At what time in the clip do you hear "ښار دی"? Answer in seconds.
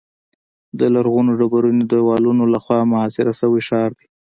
3.69-4.07